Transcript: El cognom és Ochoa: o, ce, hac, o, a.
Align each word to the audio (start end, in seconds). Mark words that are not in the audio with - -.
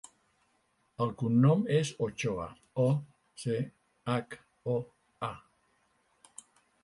El 1.03 1.11
cognom 1.21 1.59
és 1.79 1.89
Ochoa: 2.05 2.47
o, 2.85 2.87
ce, 3.43 3.59
hac, 4.13 4.33
o, 4.77 4.79
a. 5.27 5.29